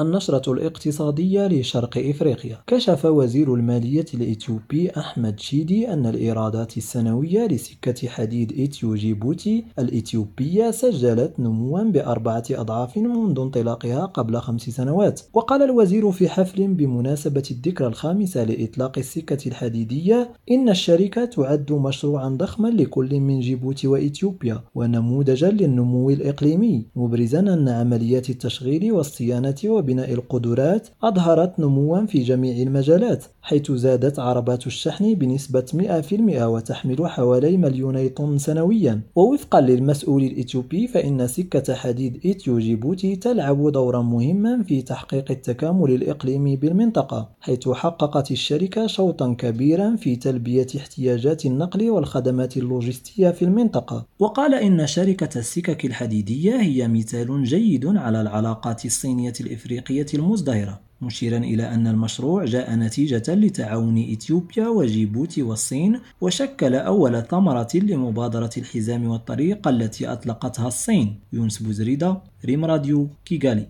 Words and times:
النشرة 0.00 0.52
الاقتصادية 0.52 1.46
لشرق 1.46 1.98
إفريقيا. 1.98 2.58
كشف 2.66 3.04
وزير 3.04 3.54
المالية 3.54 4.04
الإثيوبي 4.14 4.90
أحمد 4.90 5.40
شيدي 5.40 5.92
أن 5.92 6.06
الإيرادات 6.06 6.76
السنوية 6.76 7.46
لسكة 7.46 8.08
حديد 8.08 8.60
إثيو 8.60 8.94
جيبوتي 8.94 9.64
الإثيوبية 9.78 10.70
سجلت 10.70 11.32
نموا 11.38 11.82
بأربعة 11.82 12.44
أضعاف 12.50 12.96
منذ 12.96 13.40
انطلاقها 13.40 14.06
قبل 14.06 14.38
خمس 14.38 14.62
سنوات. 14.62 15.20
وقال 15.34 15.62
الوزير 15.62 16.12
في 16.12 16.28
حفل 16.28 16.66
بمناسبة 16.68 17.42
الذكرى 17.50 17.86
الخامسة 17.86 18.44
لإطلاق 18.44 18.98
السكة 18.98 19.48
الحديدية 19.48 20.30
إن 20.50 20.68
الشركة 20.68 21.24
تعد 21.24 21.72
مشروعا 21.72 22.28
ضخما 22.28 22.68
لكل 22.68 23.20
من 23.20 23.40
جيبوتي 23.40 23.86
وإثيوبيا 23.88 24.62
ونموذجا 24.74 25.50
للنمو 25.50 26.10
الإقليمي 26.10 26.86
مبرزا 26.96 27.40
أن 27.40 27.68
عمليات 27.68 28.30
التشغيل 28.30 28.92
والصيانة 28.92 29.54
وبناء 29.86 30.12
القدرات 30.12 30.88
أظهرت 31.02 31.60
نموا 31.60 32.06
في 32.06 32.22
جميع 32.22 32.56
المجالات 32.62 33.24
حيث 33.42 33.72
زادت 33.72 34.18
عربات 34.18 34.66
الشحن 34.66 35.14
بنسبة 35.14 35.66
100% 35.74 36.42
وتحمل 36.42 37.06
حوالي 37.06 37.56
مليوني 37.56 38.08
طن 38.08 38.38
سنويا. 38.38 39.00
ووفقا 39.16 39.60
للمسؤول 39.60 40.22
الإثيوبي 40.22 40.86
فإن 40.86 41.26
سكة 41.26 41.74
حديد 41.74 42.26
إثيو 42.26 42.58
جيبوتي 42.58 43.16
تلعب 43.16 43.72
دورا 43.72 44.02
مهما 44.02 44.62
في 44.62 44.82
تحقيق 44.82 45.30
التكامل 45.30 45.90
الإقليمي 45.94 46.56
بالمنطقة 46.56 47.28
حيث 47.40 47.68
حققت 47.68 48.30
الشركة 48.30 48.86
شوطا 48.86 49.34
كبيرا 49.38 49.96
في 49.96 50.16
تلبية 50.16 50.66
احتياجات 50.76 51.46
النقل 51.46 51.90
والخدمات 51.90 52.56
اللوجستية 52.56 53.30
في 53.30 53.44
المنطقة. 53.44 54.06
وقال 54.18 54.54
إن 54.54 54.86
شركة 54.86 55.38
السكك 55.38 55.84
الحديدية 55.84 56.60
هي 56.60 56.88
مثال 56.88 57.44
جيد 57.44 57.86
على 57.86 58.20
العلاقات 58.20 58.84
الصينية 58.84 59.32
الإفريقية. 59.40 59.75
الإفريقية 59.76 60.06
المزدهرة 60.18 60.80
مشيرا 61.00 61.38
إلى 61.38 61.74
أن 61.74 61.86
المشروع 61.86 62.44
جاء 62.44 62.74
نتيجة 62.74 63.34
لتعاون 63.34 63.98
إثيوبيا 64.12 64.68
وجيبوتي 64.68 65.42
والصين 65.42 66.00
وشكل 66.20 66.74
أول 66.74 67.22
ثمرة 67.22 67.68
لمبادرة 67.74 68.50
الحزام 68.56 69.06
والطريق 69.06 69.68
التي 69.68 70.12
أطلقتها 70.12 70.68
الصين. 70.68 71.18
يونس 71.32 71.62
بوزريدا 71.62 72.20
ريم 72.44 72.64
راديو 72.64 73.08
كيغالي. 73.24 73.64